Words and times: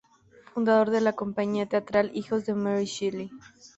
Fundador 0.55 0.89
de 0.89 0.99
la 0.99 1.13
"Compañía 1.13 1.67
Teatral 1.67 2.09
Hijos 2.15 2.47
de 2.47 2.55
Mary 2.55 2.85
Shelley". 2.85 3.29